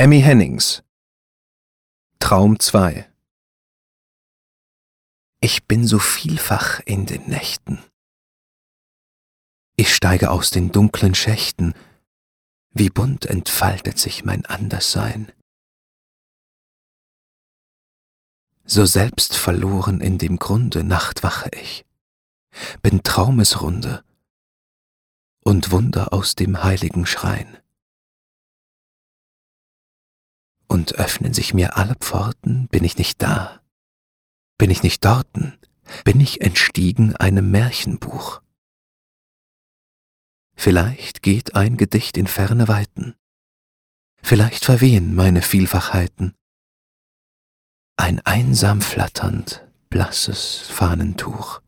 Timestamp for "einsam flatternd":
48.24-49.66